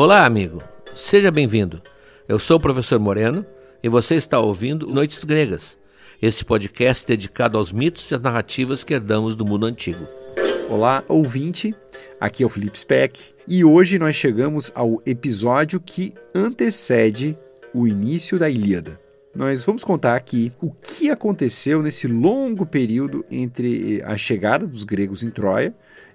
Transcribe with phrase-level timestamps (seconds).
[0.00, 0.62] Olá, amigo.
[0.94, 1.82] Seja bem-vindo.
[2.28, 3.44] Eu sou o professor Moreno
[3.82, 5.76] e você está ouvindo Noites Gregas,
[6.22, 10.06] este podcast dedicado aos mitos e às narrativas que herdamos do mundo antigo.
[10.70, 11.74] Olá, ouvinte.
[12.20, 17.36] Aqui é o Felipe Speck e hoje nós chegamos ao episódio que antecede
[17.74, 19.00] o início da Ilíada.
[19.34, 25.24] Nós vamos contar aqui o que aconteceu nesse longo período entre a chegada dos gregos
[25.24, 25.74] em Troia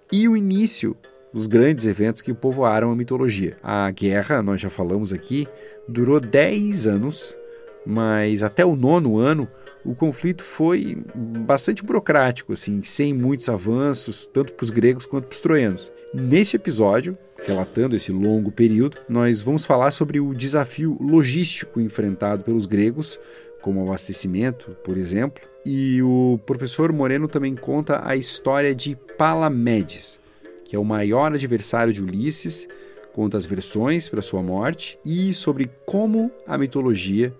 [0.09, 0.95] e o início
[1.33, 3.57] dos grandes eventos que povoaram a mitologia.
[3.63, 5.47] A guerra, nós já falamos aqui,
[5.87, 7.37] durou 10 anos,
[7.85, 9.47] mas até o nono ano
[9.83, 15.33] o conflito foi bastante burocrático, assim, sem muitos avanços, tanto para os gregos quanto para
[15.33, 15.91] os troianos.
[16.13, 22.65] Neste episódio, relatando esse longo período, nós vamos falar sobre o desafio logístico enfrentado pelos
[22.65, 23.19] gregos,
[23.61, 30.19] como abastecimento, por exemplo, e o professor Moreno também conta a história de Palamedes,
[30.63, 32.67] que é o maior adversário de Ulisses,
[33.13, 37.33] conta as versões para sua morte e sobre como a mitologia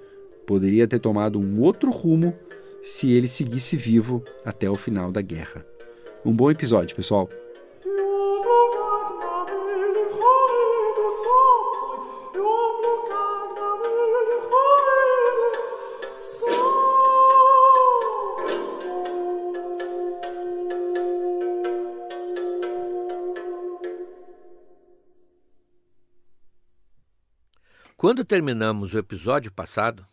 [0.46, 2.34] poderia ter tomado um outro rumo
[2.84, 5.66] se ele seguisse vivo até o final da guerra.
[6.26, 7.30] Um bom episódio, pessoal!
[28.04, 30.06] Quando terminamos o episódio passado,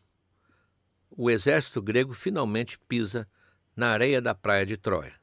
[1.11, 3.29] o exército grego finalmente pisa
[3.75, 5.15] na areia da praia de Troia.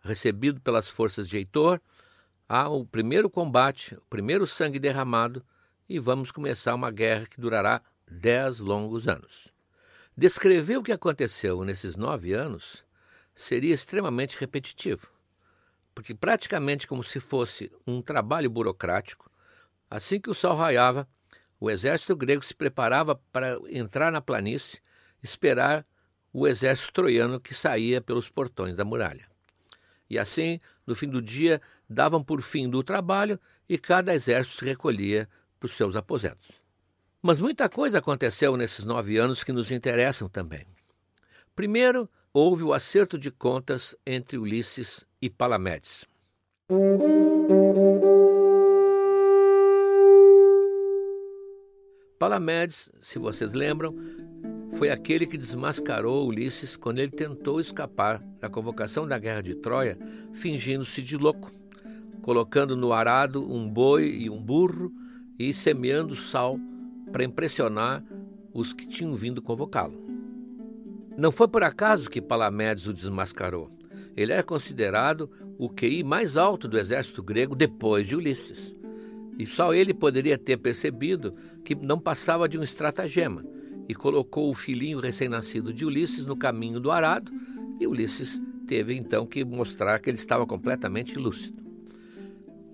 [0.00, 1.80] Recebido pelas forças de Heitor,
[2.48, 5.46] há o primeiro combate, o primeiro sangue derramado,
[5.88, 7.80] e vamos começar uma guerra que durará
[8.10, 9.54] dez longos anos.
[10.16, 12.84] Descrever o que aconteceu nesses nove anos
[13.32, 15.06] seria extremamente repetitivo,
[15.94, 19.30] porque praticamente como se fosse um trabalho burocrático,
[19.88, 21.06] assim que o sol raiava,
[21.62, 24.80] o exército grego se preparava para entrar na planície,
[25.22, 25.86] esperar
[26.32, 29.28] o exército troiano que saía pelos portões da muralha.
[30.10, 34.64] E assim, no fim do dia, davam por fim do trabalho e cada exército se
[34.64, 35.28] recolhia
[35.60, 36.60] para os seus aposentos.
[37.22, 40.66] Mas muita coisa aconteceu nesses nove anos que nos interessam também.
[41.54, 46.04] Primeiro, houve o acerto de contas entre Ulisses e Palamedes.
[52.22, 53.96] Palamedes, se vocês lembram,
[54.74, 59.98] foi aquele que desmascarou Ulisses quando ele tentou escapar da convocação da guerra de Troia,
[60.32, 61.50] fingindo-se de louco,
[62.22, 64.92] colocando no arado um boi e um burro
[65.36, 66.60] e semeando sal
[67.10, 68.04] para impressionar
[68.54, 70.00] os que tinham vindo convocá-lo.
[71.18, 73.68] Não foi por acaso que Palamedes o desmascarou.
[74.16, 75.28] Ele era considerado
[75.58, 78.80] o QI mais alto do exército grego depois de Ulisses.
[79.38, 81.34] E só ele poderia ter percebido
[81.64, 83.44] que não passava de um estratagema
[83.88, 87.32] e colocou o filhinho recém-nascido de Ulisses no caminho do arado,
[87.80, 91.62] e Ulisses teve então que mostrar que ele estava completamente lúcido.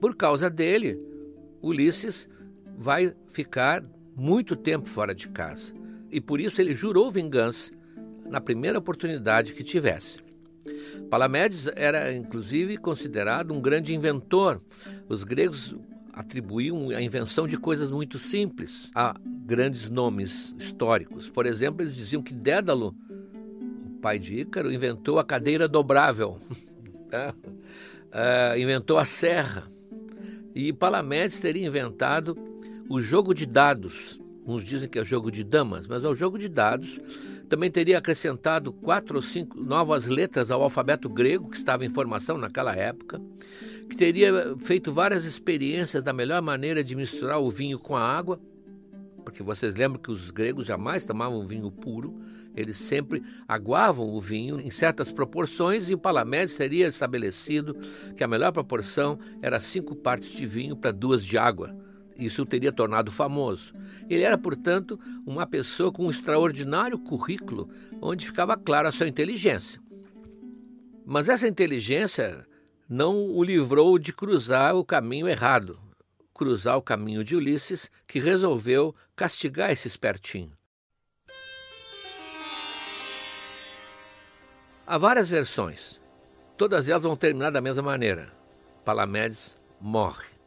[0.00, 1.00] Por causa dele,
[1.62, 2.28] Ulisses
[2.76, 5.72] vai ficar muito tempo fora de casa,
[6.10, 7.72] e por isso ele jurou vingança
[8.28, 10.18] na primeira oportunidade que tivesse.
[11.08, 14.60] Palamedes era inclusive considerado um grande inventor.
[15.08, 15.74] Os gregos
[16.18, 19.14] atribuíam a invenção de coisas muito simples a
[19.46, 21.30] grandes nomes históricos.
[21.30, 22.92] Por exemplo, eles diziam que Dédalo,
[23.86, 26.40] o pai de Ícaro, inventou a cadeira dobrável,
[27.08, 27.32] né?
[27.32, 29.70] uh, inventou a serra.
[30.56, 32.36] E Palamedes teria inventado
[32.88, 34.20] o jogo de dados.
[34.48, 37.00] Uns dizem que é jogo de damas, mas é o jogo de dados.
[37.48, 42.38] Também teria acrescentado quatro ou cinco novas letras ao alfabeto grego, que estava em formação
[42.38, 43.20] naquela época
[43.88, 48.38] que teria feito várias experiências da melhor maneira de misturar o vinho com a água,
[49.24, 52.14] porque vocês lembram que os gregos jamais tomavam vinho puro,
[52.54, 57.76] eles sempre aguavam o vinho em certas proporções e o Palamedes teria estabelecido
[58.16, 61.74] que a melhor proporção era cinco partes de vinho para duas de água.
[62.18, 63.72] Isso o teria tornado famoso.
[64.10, 67.70] Ele era, portanto, uma pessoa com um extraordinário currículo,
[68.02, 69.80] onde ficava clara a sua inteligência.
[71.06, 72.44] Mas essa inteligência
[72.88, 75.78] não o livrou de cruzar o caminho errado,
[76.34, 80.52] cruzar o caminho de Ulisses, que resolveu castigar esse espertinho.
[84.86, 86.00] Há várias versões.
[86.56, 88.32] Todas elas vão terminar da mesma maneira.
[88.84, 90.37] Palamedes morre.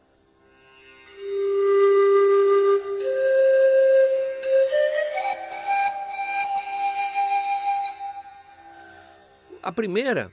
[9.64, 10.32] A primeira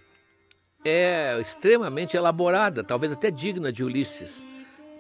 [0.82, 4.42] é extremamente elaborada, talvez até digna de Ulisses,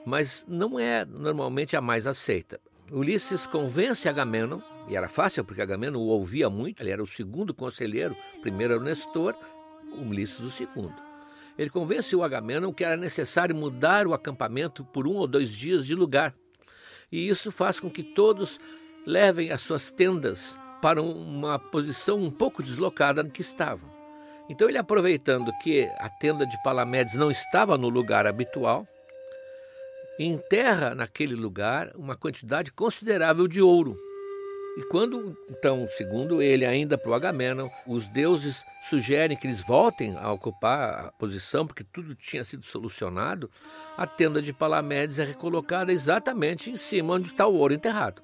[0.04, 2.60] mas não é normalmente a mais aceita.
[2.90, 7.54] Ulisses convence Agamenon, e era fácil porque Agamenon o ouvia muito, ele era o segundo
[7.54, 9.34] conselheiro, primeiro era o Nestor,
[9.96, 10.94] Ulisses o segundo.
[11.56, 15.86] Ele convence o Agamenon que era necessário mudar o acampamento por um ou dois dias
[15.86, 16.34] de lugar.
[17.10, 18.60] E isso faz com que todos
[19.06, 23.97] levem as suas tendas para uma posição um pouco deslocada no que estavam.
[24.48, 28.86] Então ele aproveitando que a tenda de Palamedes não estava no lugar habitual,
[30.18, 33.96] enterra naquele lugar uma quantidade considerável de ouro.
[34.78, 40.16] E quando, então, segundo ele, ainda para o Agamenon, os deuses sugerem que eles voltem
[40.16, 43.50] a ocupar a posição, porque tudo tinha sido solucionado,
[43.96, 48.22] a tenda de Palamedes é recolocada exatamente em cima onde está o ouro enterrado.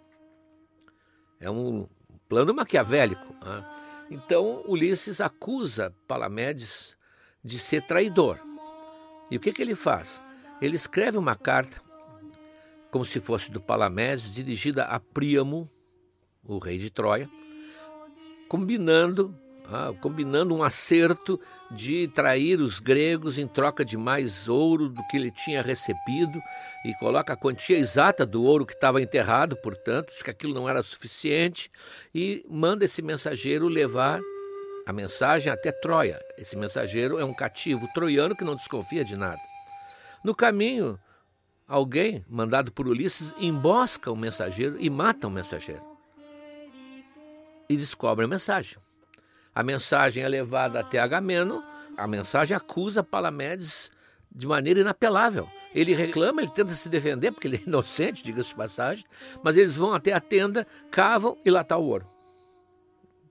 [1.41, 1.89] É um
[2.29, 3.35] plano maquiavélico.
[3.45, 3.65] Né?
[4.11, 6.97] Então, Ulisses acusa Palamedes
[7.43, 8.39] de ser traidor.
[9.31, 10.23] E o que, que ele faz?
[10.61, 11.81] Ele escreve uma carta,
[12.91, 15.71] como se fosse do Palamedes, dirigida a Príamo,
[16.43, 17.29] o rei de Troia,
[18.49, 19.37] combinando
[19.71, 21.41] ah, combinando um acerto
[21.71, 26.41] de trair os gregos em troca de mais ouro do que ele tinha recebido,
[26.85, 30.69] e coloca a quantia exata do ouro que estava enterrado, portanto, diz que aquilo não
[30.69, 31.71] era suficiente,
[32.15, 34.21] e manda esse mensageiro levar
[34.87, 36.21] a mensagem até Troia.
[36.37, 39.41] Esse mensageiro é um cativo troiano que não desconfia de nada.
[40.23, 40.99] No caminho,
[41.67, 45.95] alguém, mandado por Ulisses, embosca o mensageiro e mata o mensageiro
[47.69, 48.84] e descobre a mensagem.
[49.55, 51.63] A mensagem é levada até Agamemnon,
[51.97, 53.91] a mensagem acusa Palamedes
[54.35, 55.49] de maneira inapelável.
[55.73, 59.05] Ele reclama, ele tenta se defender, porque ele é inocente, diga-se de passagem,
[59.43, 62.07] mas eles vão até a tenda, cavam e lá está o ouro.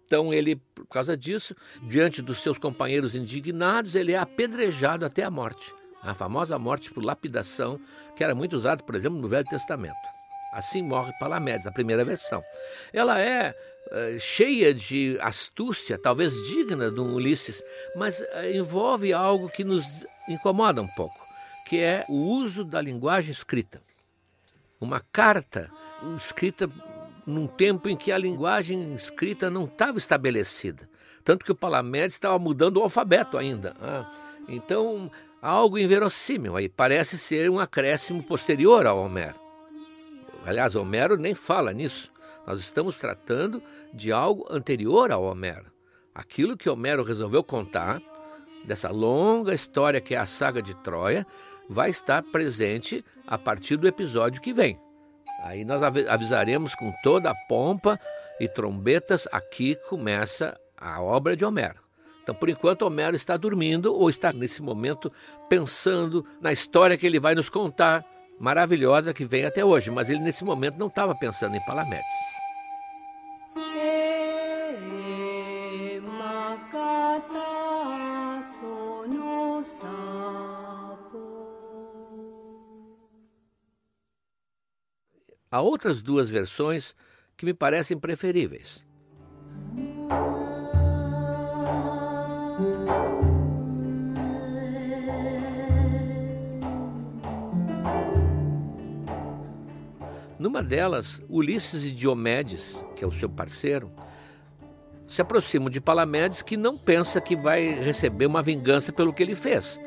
[0.06, 5.32] Então ele, por causa disso, diante dos seus companheiros indignados, ele é apedrejado até a
[5.32, 5.74] morte.
[6.02, 7.80] A famosa morte por lapidação,
[8.16, 9.96] que era muito usada, por exemplo, no Velho Testamento.
[10.54, 12.44] Assim morre Palamedes, a primeira versão.
[12.94, 13.56] Ela é
[13.88, 17.64] uh, cheia de astúcia, talvez digna de um Ulisses,
[17.96, 19.86] mas uh, envolve algo que nos
[20.30, 21.20] incomoda um pouco,
[21.66, 23.82] que é o uso da linguagem escrita.
[24.80, 25.70] Uma carta
[26.18, 26.70] escrita
[27.26, 30.90] num tempo em que a linguagem escrita não estava estabelecida.
[31.24, 33.76] Tanto que o Palamedes estava mudando o alfabeto ainda.
[33.82, 34.12] Ah,
[34.48, 35.10] então,
[35.42, 36.68] algo inverossímil aí.
[36.68, 39.43] Parece ser um acréscimo posterior ao Homero.
[40.46, 42.12] Aliás, Homero nem fala nisso.
[42.46, 43.64] Nós estamos tratando
[43.94, 45.72] de algo anterior ao Homero.
[46.14, 48.02] Aquilo que Homero resolveu contar,
[48.66, 51.26] dessa longa história que é a saga de Troia,
[51.70, 54.80] vai estar presente a partir do episódio que vem.
[55.44, 58.00] Aí nós avisaremos com toda a pompa
[58.40, 61.80] e trombetas, aqui começa a obra de Homero.
[62.22, 65.12] Então, por enquanto, Homero está dormindo ou está nesse momento
[65.50, 68.06] pensando na história que ele vai nos contar
[68.44, 72.04] maravilhosa que vem até hoje, mas ele nesse momento não estava pensando em Palamedes.
[85.50, 86.94] Há outras duas versões
[87.38, 88.84] que me parecem preferíveis.
[100.54, 103.92] Numa delas, Ulisses e Diomedes, que é o seu parceiro,
[105.08, 109.34] se aproximam de Palamedes, que não pensa que vai receber uma vingança pelo que ele
[109.34, 109.82] fez.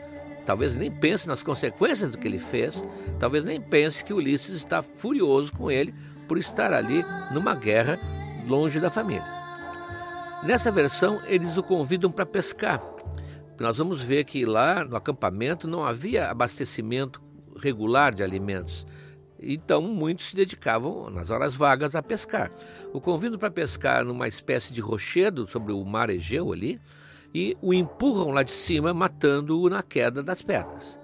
[0.44, 2.84] Talvez nem pense nas consequências do que ele fez,
[3.20, 5.94] talvez nem pense que Ulisses está furioso com ele
[6.26, 8.00] por estar ali numa guerra
[8.44, 9.24] longe da família.
[10.42, 12.82] Nessa versão, eles o convidam para pescar.
[13.60, 17.22] Nós vamos ver que lá no acampamento não havia abastecimento
[17.56, 18.84] regular de alimentos.
[19.40, 22.50] Então, muitos se dedicavam nas horas vagas a pescar.
[22.92, 26.80] O convido para pescar numa espécie de rochedo sobre o mar Egeu ali
[27.34, 30.98] e o empurram lá de cima, matando-o na queda das pedras.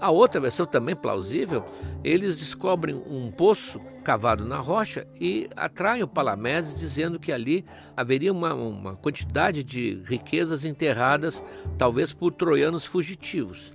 [0.00, 1.62] A outra versão também plausível,
[2.02, 8.32] eles descobrem um poço cavado na rocha e atraem o Palamedes dizendo que ali haveria
[8.32, 11.44] uma, uma quantidade de riquezas enterradas,
[11.76, 13.74] talvez por troianos fugitivos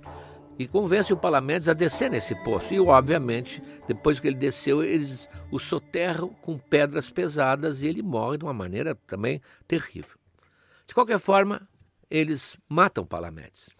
[0.58, 2.72] e convence o Palamedes a descer nesse poço.
[2.72, 8.38] E, obviamente, depois que ele desceu, eles o soterram com pedras pesadas e ele morre
[8.38, 10.16] de uma maneira também terrível.
[10.86, 11.68] De qualquer forma,
[12.10, 13.70] eles matam Palamedes.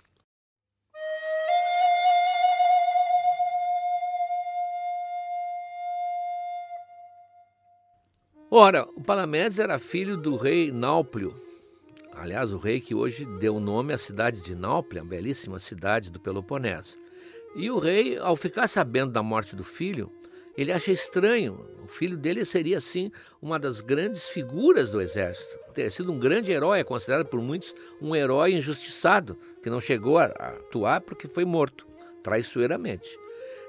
[8.50, 11.34] Ora, o Palamedes era filho do rei Náuplio,
[12.18, 16.96] Aliás, o rei que hoje deu nome à cidade de Náuplia, belíssima cidade do Peloponeso.
[17.54, 20.10] E o rei, ao ficar sabendo da morte do filho,
[20.56, 21.68] ele acha estranho.
[21.84, 25.58] O filho dele seria, assim, uma das grandes figuras do exército.
[25.74, 30.18] Teria sido um grande herói, é considerado por muitos um herói injustiçado, que não chegou
[30.18, 31.86] a atuar porque foi morto,
[32.22, 33.08] traiçoeiramente.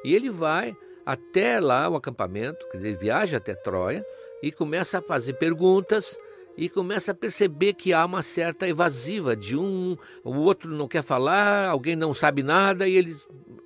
[0.06, 0.74] E ele vai
[1.06, 4.06] até lá o acampamento, ele viaja até Troia
[4.42, 6.18] e começa a fazer perguntas
[6.58, 11.04] e começa a perceber que há uma certa evasiva de um, o outro não quer
[11.04, 13.16] falar, alguém não sabe nada e ele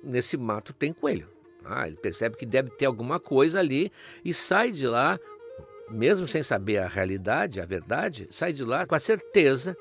[0.02, 1.26] nesse mato tem coelho.
[1.64, 3.90] Ah, ele percebe que deve ter alguma coisa ali
[4.24, 5.18] e sai de lá,
[5.88, 9.76] mesmo sem saber a realidade, a verdade, sai de lá com a certeza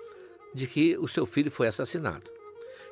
[0.54, 2.30] de que o seu filho foi assassinado.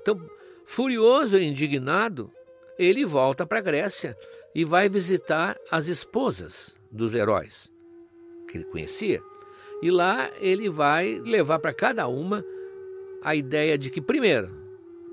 [0.01, 0.19] Então,
[0.65, 2.31] furioso e indignado,
[2.77, 4.17] ele volta para a Grécia
[4.55, 7.71] e vai visitar as esposas dos heróis
[8.47, 9.21] que ele conhecia.
[9.81, 12.43] E lá ele vai levar para cada uma
[13.21, 14.50] a ideia de que, primeiro,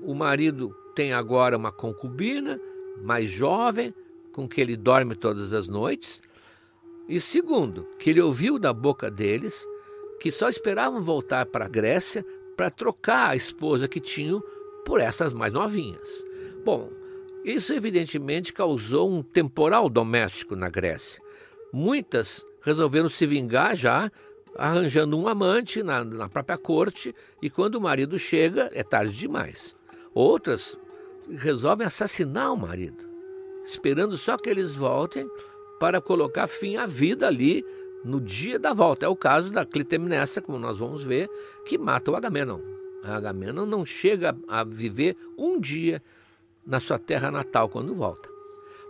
[0.01, 2.59] o marido tem agora uma concubina
[3.01, 3.93] mais jovem,
[4.31, 6.21] com que ele dorme todas as noites.
[7.07, 9.65] E segundo, que ele ouviu da boca deles
[10.19, 14.41] que só esperavam voltar para a Grécia para trocar a esposa que tinham
[14.85, 16.25] por essas mais novinhas.
[16.65, 16.89] Bom,
[17.45, 21.21] isso evidentemente causou um temporal doméstico na Grécia.
[21.71, 24.11] Muitas resolveram se vingar já,
[24.57, 29.75] arranjando um amante na, na própria corte, e quando o marido chega, é tarde demais.
[30.13, 30.77] Outras
[31.29, 33.05] resolvem assassinar o marido,
[33.63, 35.29] esperando só que eles voltem
[35.79, 37.63] para colocar fim à vida ali
[38.03, 39.05] no dia da volta.
[39.05, 41.29] É o caso da Clitemnestra, como nós vamos ver,
[41.65, 42.59] que mata o Agamenon.
[43.03, 46.01] A Agamenon não chega a viver um dia
[46.65, 48.29] na sua terra natal quando volta.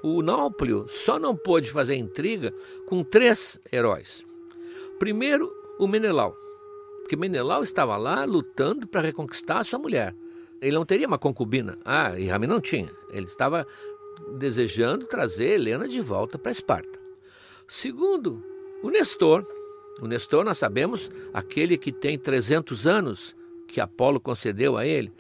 [0.03, 2.53] O Náuplio só não pôde fazer intriga
[2.85, 4.26] com três heróis.
[4.99, 6.35] Primeiro, o Menelau,
[7.01, 10.15] porque Menelau estava lá lutando para reconquistar a sua mulher.
[10.61, 11.77] Ele não teria uma concubina.
[11.85, 12.91] Ah, e Rami não tinha.
[13.11, 13.65] Ele estava
[14.37, 16.99] desejando trazer Helena de volta para Esparta.
[17.67, 18.43] Segundo,
[18.81, 19.45] o Nestor.
[20.01, 23.35] O Nestor, nós sabemos, aquele que tem 300 anos
[23.67, 25.11] que Apolo concedeu a ele.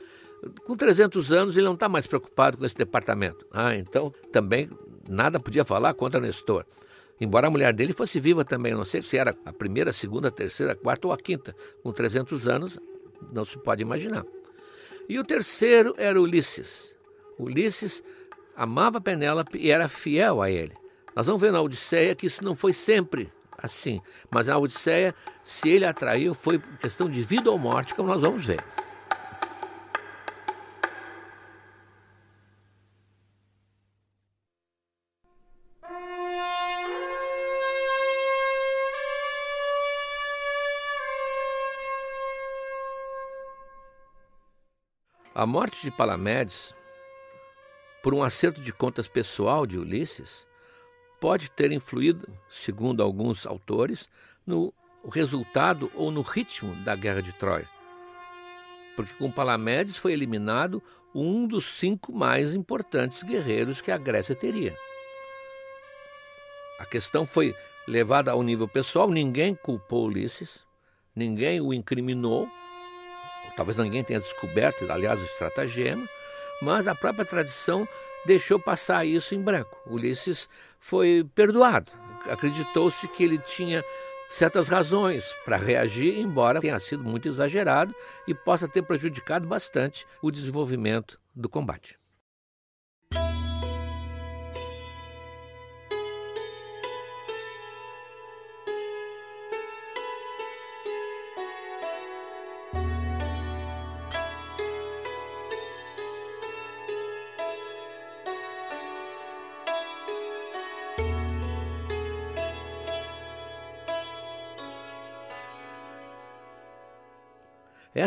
[0.65, 3.45] Com 300 anos, ele não está mais preocupado com esse departamento.
[3.51, 4.69] Ah, então também
[5.07, 6.65] nada podia falar contra Nestor.
[7.19, 10.27] Embora a mulher dele fosse viva também, não sei se era a primeira, a segunda,
[10.27, 11.55] a terceira, a quarta ou a quinta.
[11.81, 12.79] Com 300 anos,
[13.31, 14.23] não se pode imaginar.
[15.09, 16.95] E o terceiro era Ulisses.
[17.39, 18.03] Ulisses
[18.55, 20.73] amava Penélope e era fiel a ele.
[21.15, 25.67] Nós vamos ver na Odisseia que isso não foi sempre assim, mas na Odisseia, se
[25.67, 28.63] ele atraiu, foi questão de vida ou morte, como nós vamos ver.
[45.37, 46.73] A morte de Palamedes,
[48.01, 50.47] por um acerto de contas pessoal de Ulisses,
[51.21, 54.09] pode ter influído, segundo alguns autores,
[54.47, 54.73] no
[55.07, 57.69] resultado ou no ritmo da Guerra de Troia.
[58.95, 60.81] Porque com Palamedes foi eliminado
[61.13, 64.73] um dos cinco mais importantes guerreiros que a Grécia teria.
[66.79, 67.55] A questão foi
[67.87, 70.65] levada ao nível pessoal, ninguém culpou Ulisses,
[71.15, 72.49] ninguém o incriminou,
[73.57, 76.07] Talvez ninguém tenha descoberto, aliás, o estratagema,
[76.61, 77.87] mas a própria tradição
[78.23, 79.75] deixou passar isso em branco.
[79.87, 80.47] Ulisses
[80.79, 81.91] foi perdoado.
[82.29, 83.83] Acreditou-se que ele tinha
[84.29, 87.95] certas razões para reagir, embora tenha sido muito exagerado
[88.27, 91.97] e possa ter prejudicado bastante o desenvolvimento do combate.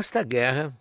[0.01, 0.75] Esta guerra,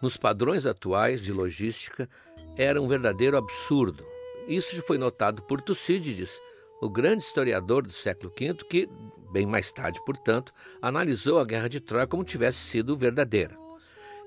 [0.00, 2.08] nos padrões atuais de logística,
[2.56, 4.06] era um verdadeiro absurdo.
[4.46, 6.40] Isso foi notado por Tucídides,
[6.80, 8.88] o grande historiador do século V, que,
[9.32, 13.58] bem mais tarde, portanto, analisou a Guerra de Troia como tivesse sido verdadeira.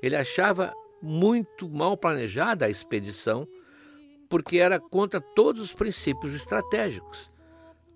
[0.04, 3.48] Ele achava muito mal planejada a expedição,
[4.30, 7.30] porque era contra todos os princípios estratégicos.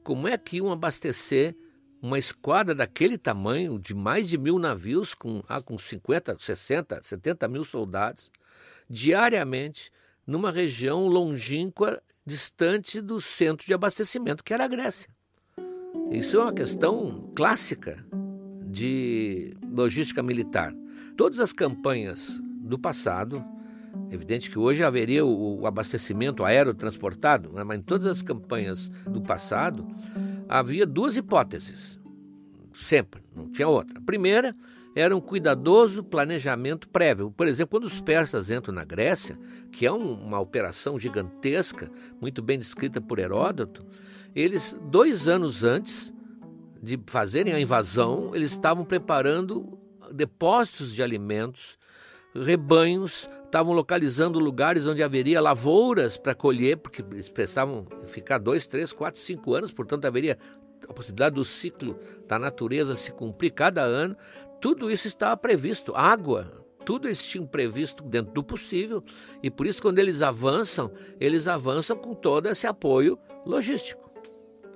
[0.01, 1.57] Como é que iam abastecer
[2.01, 7.47] uma esquadra daquele tamanho, de mais de mil navios, com, ah, com 50, 60, 70
[7.47, 8.31] mil soldados,
[8.89, 9.91] diariamente,
[10.25, 15.09] numa região longínqua, distante do centro de abastecimento, que era a Grécia.
[16.11, 18.05] Isso é uma questão clássica
[18.67, 20.73] de logística militar.
[21.17, 23.43] Todas as campanhas do passado,
[24.11, 27.63] Evidente que hoje haveria o, abastecimento aerotransportado, né?
[27.63, 29.85] mas em todas as campanhas do passado
[30.47, 31.99] havia duas hipóteses,
[32.73, 33.97] sempre, não tinha outra.
[33.97, 34.55] A primeira
[34.95, 37.29] era um cuidadoso planejamento prévio.
[37.29, 39.37] Por exemplo, quando os persas entram na Grécia,
[39.71, 43.85] que é um, uma operação gigantesca, muito bem descrita por Heródoto,
[44.33, 46.13] eles, dois anos antes
[46.81, 49.77] de fazerem a invasão, eles estavam preparando
[50.11, 51.77] depósitos de alimentos,
[52.33, 58.91] rebanhos, estavam localizando lugares onde haveria lavouras para colher, porque eles precisavam ficar dois, três,
[58.91, 60.37] quatro, cinco anos, portanto haveria
[60.89, 61.97] a possibilidade do ciclo
[62.27, 64.17] da natureza se cumprir cada ano.
[64.59, 65.95] Tudo isso estava previsto.
[65.95, 69.01] Água, tudo eles tinham previsto dentro do possível,
[69.41, 74.11] e por isso, quando eles avançam, eles avançam com todo esse apoio logístico.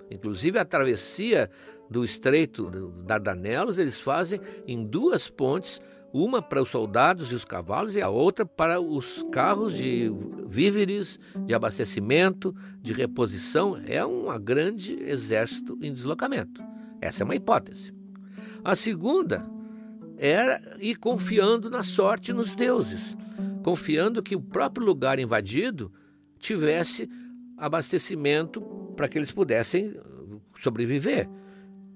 [0.10, 1.52] Inclusive, a travessia
[1.90, 2.70] do Estreito
[3.04, 8.10] Dardanelos eles fazem em duas pontes, uma para os soldados e os cavalos e a
[8.10, 10.12] outra para os carros de
[10.48, 13.80] víveres, de abastecimento, de reposição.
[13.86, 16.64] É um grande exército em deslocamento.
[17.00, 17.94] Essa é uma hipótese.
[18.64, 19.46] A segunda
[20.18, 23.16] era ir confiando na sorte nos deuses,
[23.64, 25.92] confiando que o próprio lugar invadido
[26.38, 27.10] tivesse
[27.58, 28.62] abastecimento
[28.96, 29.94] para que eles pudessem
[30.58, 31.30] sobreviver.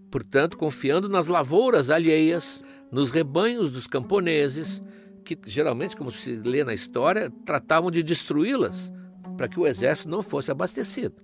[0.10, 2.64] Portanto, confiando nas lavouras alheias,
[2.94, 4.80] nos rebanhos dos camponeses,
[5.26, 8.94] que geralmente, como se lê na história, tratavam de destruí-las
[9.36, 11.16] para que o exército não fosse abastecido.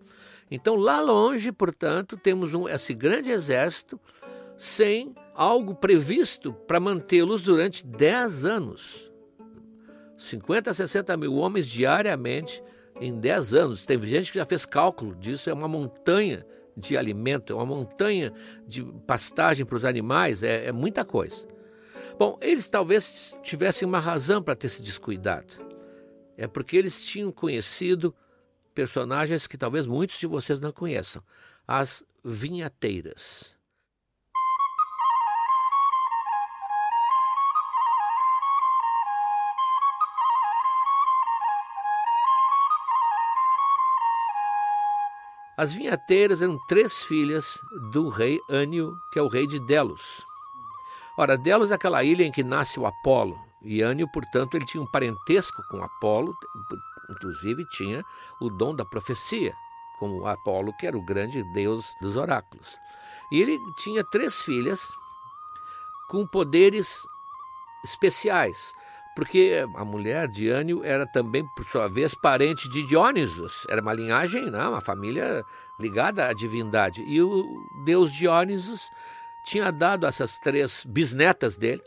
[0.50, 4.00] Então, lá longe, portanto, temos um, esse grande exército
[4.58, 9.12] sem algo previsto para mantê-los durante 10 anos.
[10.18, 12.64] 50 a 60 mil homens diariamente
[13.00, 13.86] em 10 anos.
[13.86, 16.44] Tem gente que já fez cálculo disso, é uma montanha
[16.76, 18.34] de alimento, é uma montanha
[18.66, 21.48] de pastagem para os animais, é, é muita coisa.
[22.18, 25.54] Bom, eles talvez tivessem uma razão para ter se descuidado.
[26.38, 28.16] É porque eles tinham conhecido
[28.74, 31.22] personagens que talvez muitos de vocês não conheçam,
[31.68, 33.58] as vinhateiras.
[45.58, 47.60] As vinhateiras eram três filhas
[47.91, 50.29] do rei Ânio, que é o rei de Delos.
[51.19, 54.82] Ora, Delos é aquela ilha em que nasce o Apolo, e Ânio, portanto, ele tinha
[54.82, 56.34] um parentesco com Apolo,
[57.10, 58.05] inclusive tinha
[58.39, 59.53] o dom da profecia,
[59.99, 62.77] como Apolo, que era o grande deus dos oráculos.
[63.34, 64.79] E ele tinha três filhas
[66.08, 67.05] com poderes
[67.84, 68.73] especiais
[69.19, 73.67] porque a mulher de Ânio era também, por sua vez, parente de Diónisos.
[73.69, 75.43] Era uma linhagem, não, né, uma família
[75.77, 77.03] ligada à divindade.
[77.03, 77.45] E o
[77.84, 78.89] deus Diónisos
[79.45, 81.82] tinha dado a essas três bisnetas dele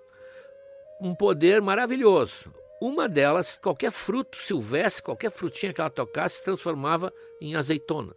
[1.00, 2.52] um poder maravilhoso.
[2.80, 8.14] Uma delas, qualquer fruto silvestre, qualquer frutinha que ela tocasse, se transformava em azeitona,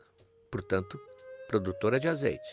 [0.52, 1.00] portanto,
[1.48, 2.48] produtora de azeite.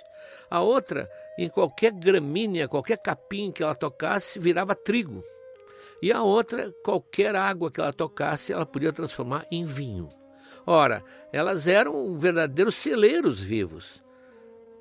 [0.50, 5.24] A outra, em qualquer gramínea, qualquer capim que ela tocasse, virava trigo,
[6.02, 10.08] e a outra, qualquer água que ela tocasse, ela podia transformar em vinho.
[10.66, 14.02] Ora, elas eram verdadeiros celeiros vivos.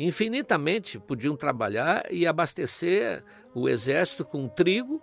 [0.04, 5.00] Infinitamente podiam trabalhar e abastecer o exército com trigo,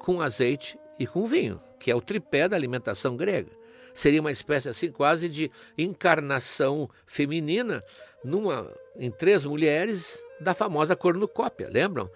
[0.00, 3.52] com azeite e com vinho, que é o tripé da alimentação grega.
[3.94, 7.84] Seria uma espécie assim quase de encarnação feminina
[8.24, 12.10] numa em três mulheres da famosa cornucópia, lembram?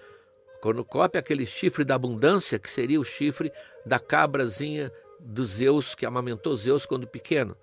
[0.61, 3.53] Cornucópia é aquele chifre da abundância, que seria o chifre
[3.85, 7.57] da cabrazinha do Zeus, que amamentou Zeus quando pequeno.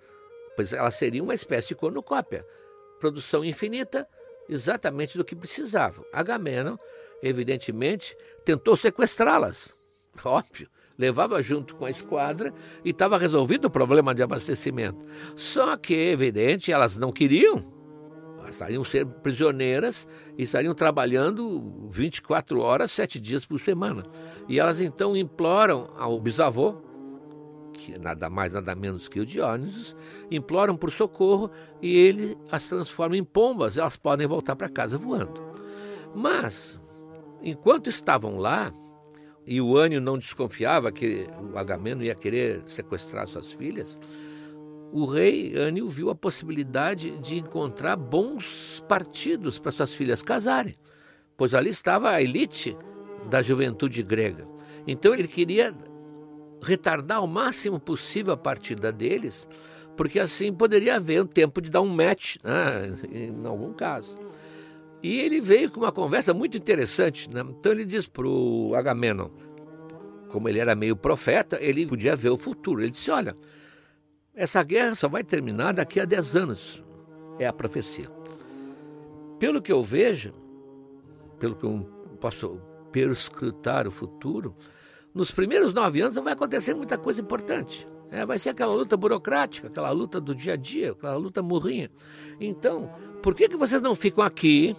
[0.56, 2.46] Pois ela seria uma espécie de cornucópia.
[2.98, 4.08] Produção infinita,
[4.50, 6.06] exatamente do que precisavam.
[6.12, 6.78] Agamenon,
[7.22, 9.74] evidentemente, tentou sequestrá-las.
[10.24, 10.70] Óbvio.
[10.96, 12.54] Levava junto com a esquadra
[12.86, 15.04] e estava resolvido o problema de abastecimento.
[15.36, 17.74] Só que, evidente, elas não queriam
[18.50, 24.04] estariam ser prisioneiras e estariam trabalhando 24 horas, sete dias por semana.
[24.48, 26.76] E elas então imploram ao bisavô,
[27.74, 29.96] que nada mais, nada menos que o Diónisos,
[30.32, 35.42] imploram por socorro e ele as transforma em pombas, elas podem voltar para casa voando.
[36.16, 36.80] Mas,
[37.42, 38.72] enquanto estavam lá,
[39.46, 44.00] e o Ânio não desconfiava que o Agamemnon ia querer sequestrar suas filhas,
[44.92, 50.76] o rei Ânio viu a possibilidade de encontrar bons partidos para suas filhas casarem,
[51.36, 52.78] pois ali estava a elite
[53.28, 54.48] da juventude grega.
[54.86, 55.74] Então ele queria
[56.64, 59.48] retardar ao máximo possível a partida deles,
[59.96, 64.16] porque assim poderia haver um tempo de dar um match, né, em algum caso.
[65.04, 67.30] E ele veio com uma conversa muito interessante.
[67.30, 67.42] Né?
[67.60, 69.30] Então ele diz para o Agamenon:
[70.34, 72.82] como ele era meio profeta, ele podia ver o futuro.
[72.82, 73.38] Ele disse: Olha,
[74.34, 76.84] essa guerra só vai terminar daqui a 10 anos.
[77.38, 78.08] É a profecia.
[79.38, 80.34] Pelo que eu vejo,
[81.38, 81.88] pelo que eu
[82.20, 82.60] posso
[82.92, 84.56] perscrutar o futuro,
[85.14, 87.88] nos primeiros nove anos não vai acontecer muita coisa importante.
[88.10, 91.90] É, vai ser aquela luta burocrática, aquela luta do dia a dia, aquela luta morrinha.
[92.40, 94.76] Então, por que, que vocês não ficam aqui,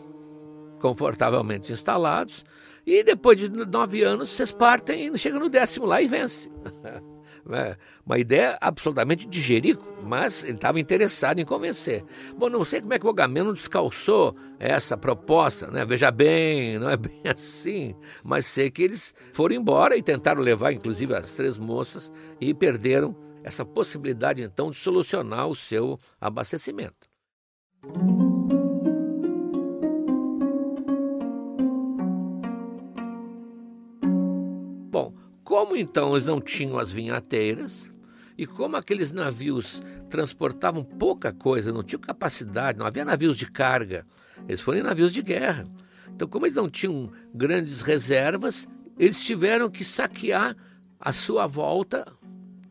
[0.81, 2.44] confortavelmente instalados,
[2.87, 6.53] e depois de nove anos vocês partem e chegam no décimo lá e vencem?
[7.47, 7.77] Né?
[8.05, 12.05] Uma ideia absolutamente de Jerico, mas ele estava interessado em convencer.
[12.37, 15.85] Bom, não sei como é que o Agamemnon descalçou essa proposta, né?
[15.85, 20.73] Veja bem, não é bem assim, mas sei que eles foram embora e tentaram levar,
[20.73, 27.07] inclusive, as três moças e perderam essa possibilidade, então, de solucionar o seu abastecimento.
[35.55, 37.88] Como então eles não tinham as vinhateiras,
[38.37, 44.05] e como aqueles navios transportavam pouca coisa, não tinham capacidade, não havia navios de carga,
[44.49, 45.64] eles foram em navios de guerra.
[46.12, 48.67] Então, como eles não tinham grandes reservas,
[48.99, 50.57] eles tiveram que saquear
[50.99, 52.05] à sua volta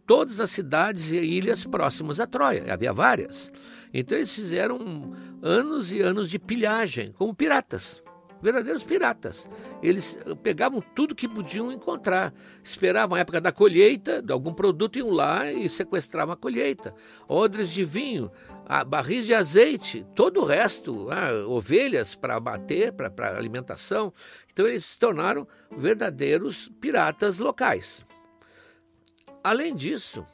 [0.05, 2.65] todas as cidades e ilhas próximas a Troia.
[2.73, 3.49] Havia várias.
[3.93, 8.03] Então, eles fizeram anos e anos de pilhagem, como piratas
[8.43, 9.47] verdadeiros piratas.
[9.81, 15.09] Eles pegavam tudo que podiam encontrar, esperavam a época da colheita de algum produto, iam
[15.09, 16.93] lá e sequestravam a colheita.
[17.25, 18.29] Odres de vinho,
[18.85, 24.13] barris de azeite, todo o resto, ah, ovelhas para abater, para alimentação.
[24.51, 28.05] Então eles se tornaram verdadeiros piratas locais.
[29.41, 30.25] Além disso,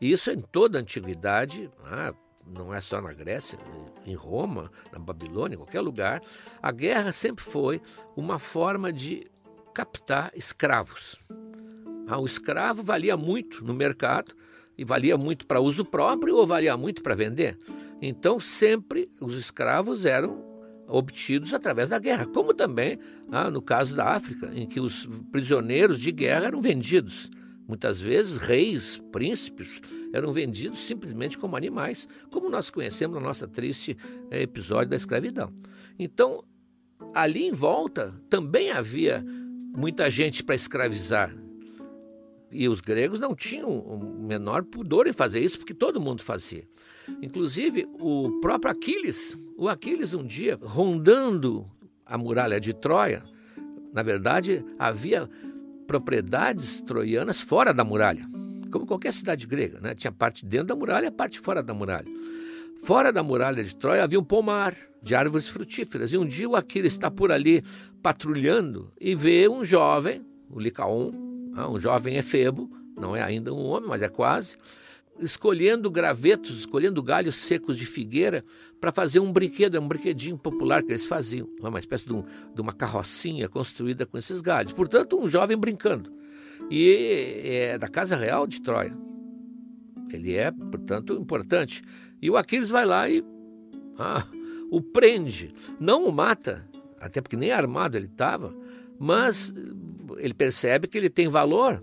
[0.00, 2.14] isso em toda a antiguidade, ah,
[2.46, 3.58] não é só na Grécia,
[4.04, 6.22] em Roma, na Babilônia, em qualquer lugar,
[6.60, 7.80] a guerra sempre foi
[8.16, 9.30] uma forma de
[9.72, 11.18] captar escravos.
[12.06, 14.34] Ah, o escravo valia muito no mercado
[14.76, 17.58] e valia muito para uso próprio ou valia muito para vender.
[18.00, 20.44] Então, sempre os escravos eram
[20.88, 22.98] obtidos através da guerra, como também
[23.30, 27.30] ah, no caso da África, em que os prisioneiros de guerra eram vendidos.
[27.66, 29.80] Muitas vezes, reis, príncipes,
[30.12, 33.96] eram vendidos simplesmente como animais, como nós conhecemos no nosso triste
[34.30, 35.52] eh, episódio da escravidão.
[35.98, 36.44] Então,
[37.14, 39.24] ali em volta também havia
[39.76, 41.34] muita gente para escravizar.
[42.50, 46.68] E os gregos não tinham o menor pudor em fazer isso, porque todo mundo fazia.
[47.22, 51.66] Inclusive, o próprio Aquiles, o Aquiles um dia, rondando
[52.04, 53.22] a muralha de Troia,
[53.92, 55.28] na verdade, havia
[55.86, 58.26] propriedades troianas fora da muralha,
[58.72, 59.94] como qualquer cidade grega, né?
[59.94, 62.08] Tinha parte dentro da muralha e parte fora da muralha.
[62.82, 66.12] Fora da muralha de Troia havia um pomar de árvores frutíferas.
[66.12, 67.62] E um dia o Aquiles está por ali
[68.02, 71.12] patrulhando e vê um jovem, o Licaon,
[71.54, 74.56] ah, um jovem efebo, não é ainda um homem, mas é quase,
[75.18, 78.44] escolhendo gravetos, escolhendo galhos secos de figueira
[78.80, 82.60] para fazer um brinquedo, um brinquedinho popular que eles faziam, uma espécie de, um, de,
[82.60, 84.72] uma carrocinha construída com esses galhos.
[84.72, 86.21] Portanto, um jovem brincando.
[86.70, 88.96] E é da Casa Real de Troia.
[90.10, 91.82] Ele é, portanto, importante.
[92.20, 93.24] E o Aquiles vai lá e
[93.98, 94.26] ah,
[94.70, 95.54] o prende.
[95.80, 96.68] Não o mata,
[97.00, 98.54] até porque nem armado ele estava,
[98.98, 99.52] mas
[100.18, 101.82] ele percebe que ele tem valor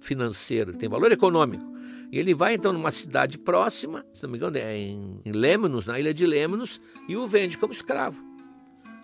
[0.00, 1.64] financeiro, tem valor econômico.
[2.10, 5.86] E ele vai então numa cidade próxima, se não me engano, é em, em Lemnos,
[5.86, 8.22] na ilha de Lemnos, e o vende como escravo.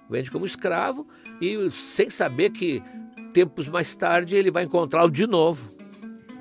[0.09, 1.07] Vende como escravo
[1.40, 2.83] e sem saber que
[3.33, 5.70] tempos mais tarde ele vai encontrá-lo de novo.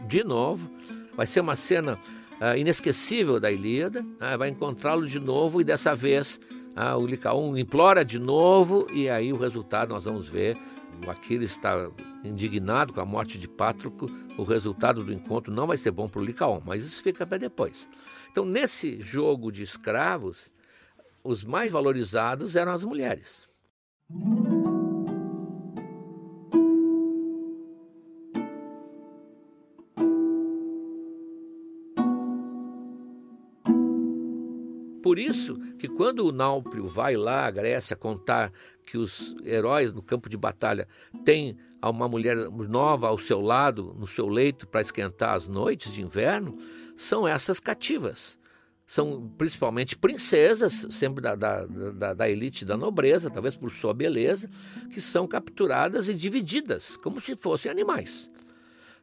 [0.08, 0.70] De novo.
[1.16, 1.98] Vai ser uma cena
[2.40, 4.02] uh, inesquecível da Ilíada.
[4.02, 6.40] Uh, vai encontrá-lo de novo e dessa vez
[6.76, 10.58] uh, o Licaon implora de novo e aí o resultado nós vamos ver.
[11.06, 11.90] O Aquiles está
[12.24, 14.06] indignado com a morte de Pátroco,
[14.38, 17.38] o resultado do encontro não vai ser bom para o Licaon, mas isso fica para
[17.38, 17.90] depois.
[18.32, 20.52] Então, nesse jogo de escravos,
[21.24, 23.48] os mais valorizados eram as mulheres.
[35.12, 38.50] Por isso que quando o Náuprio vai lá à Grécia contar
[38.86, 40.88] que os heróis no campo de batalha
[41.26, 46.02] têm uma mulher nova ao seu lado, no seu leito, para esquentar as noites de
[46.02, 46.58] inverno,
[46.96, 48.40] são essas cativas.
[48.88, 54.50] São principalmente princesas, sempre da, da, da, da elite da nobreza, talvez por sua beleza,
[54.94, 58.32] que são capturadas e divididas, como se fossem animais.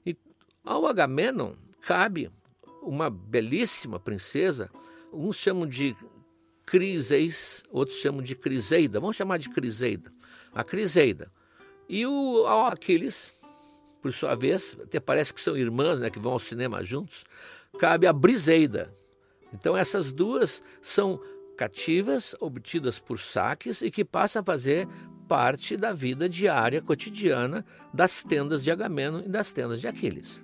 [0.06, 0.16] E
[0.64, 2.30] ao Agamenon cabe
[2.80, 4.70] uma belíssima princesa
[5.12, 5.96] Uns chamam de
[6.66, 9.00] Criseis, outros chamam de Criseida.
[9.00, 10.12] Vamos chamar de Criseida.
[10.54, 11.30] A Criseida.
[11.88, 13.32] E o Aquiles
[14.00, 17.24] por sua vez, até parece que são irmãs, né, que vão ao cinema juntos,
[17.78, 18.94] cabe a Briseida.
[19.52, 21.20] Então essas duas são
[21.56, 24.86] cativas, obtidas por saques e que passam a fazer
[25.26, 30.42] parte da vida diária, cotidiana das tendas de Agamemnon e das tendas de Aquiles.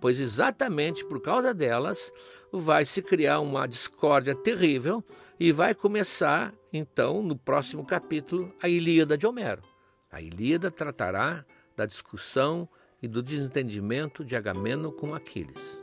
[0.00, 2.12] Pois exatamente por causa delas
[2.60, 5.02] vai se criar uma discórdia terrível
[5.38, 9.62] e vai começar, então, no próximo capítulo, a Ilíada de Homero.
[10.10, 11.44] A Ilíada tratará
[11.76, 12.68] da discussão
[13.02, 15.82] e do desentendimento de Agamemnon com Aquiles.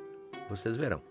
[0.50, 1.11] Vocês verão.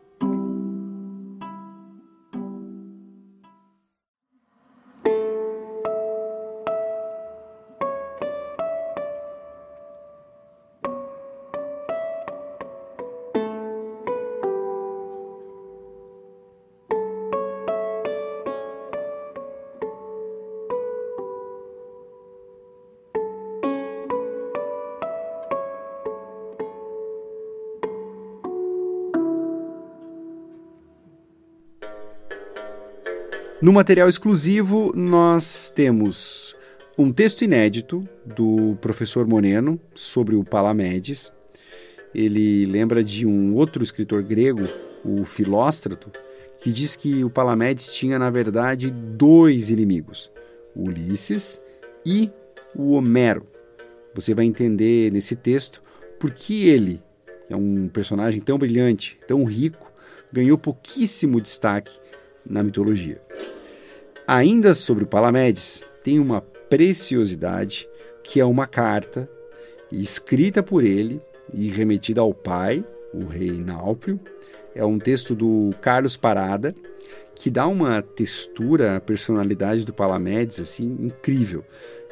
[33.62, 36.56] No material exclusivo, nós temos
[36.96, 41.30] um texto inédito do professor Moreno sobre o Palamedes.
[42.14, 44.66] Ele lembra de um outro escritor grego,
[45.04, 46.10] o Filóstrato,
[46.62, 50.32] que diz que o Palamedes tinha, na verdade, dois inimigos:
[50.74, 51.60] Ulisses
[52.04, 52.32] e
[52.74, 53.46] o Homero.
[54.14, 55.82] Você vai entender nesse texto
[56.18, 57.02] por que ele,
[57.50, 59.92] é um personagem tão brilhante, tão rico,
[60.32, 62.00] ganhou pouquíssimo destaque
[62.48, 63.20] na mitologia.
[64.32, 67.88] Ainda sobre o Palamedes, tem uma preciosidade
[68.22, 69.28] que é uma carta
[69.90, 71.20] escrita por ele
[71.52, 74.20] e remetida ao pai, o rei Náuprio.
[74.72, 76.72] É um texto do Carlos Parada
[77.34, 81.64] que dá uma textura à personalidade do Palamedes assim incrível.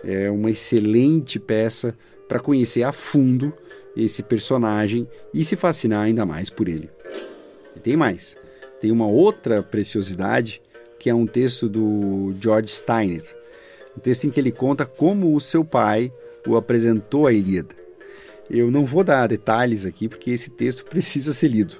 [0.02, 3.54] É uma excelente peça para conhecer a fundo
[3.96, 6.90] esse personagem e se fascinar ainda mais por ele.
[7.76, 8.36] E tem mais.
[8.80, 10.60] Tem uma outra preciosidade
[10.98, 13.24] que é um texto do George Steiner,
[13.96, 16.12] um texto em que ele conta como o seu pai
[16.46, 17.74] o apresentou à Ilíada.
[18.50, 21.76] Eu não vou dar detalhes aqui porque esse texto precisa ser lido.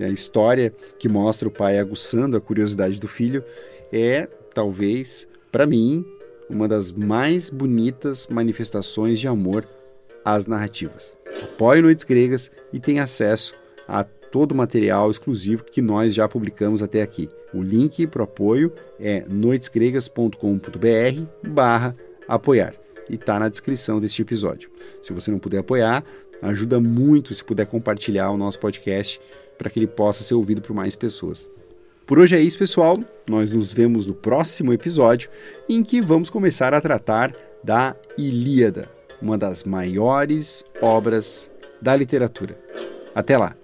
[0.00, 3.44] A história que mostra o pai aguçando a curiosidade do filho
[3.92, 6.04] é, talvez, para mim,
[6.48, 9.68] uma das mais bonitas manifestações de amor
[10.24, 11.16] às narrativas.
[11.42, 13.54] Apoie Noites Gregas e tenha acesso
[13.86, 17.28] a todo o material exclusivo que nós já publicamos até aqui.
[17.52, 21.96] O link para o apoio é noitesgregas.com.br barra
[22.28, 22.74] apoiar
[23.08, 24.70] e está na descrição deste episódio.
[25.02, 26.04] Se você não puder apoiar,
[26.40, 29.20] ajuda muito se puder compartilhar o nosso podcast
[29.58, 31.48] para que ele possa ser ouvido por mais pessoas.
[32.06, 32.98] Por hoje é isso, pessoal.
[33.28, 35.30] Nós nos vemos no próximo episódio,
[35.68, 38.90] em que vamos começar a tratar da Ilíada,
[39.20, 42.58] uma das maiores obras da literatura.
[43.14, 43.59] Até lá!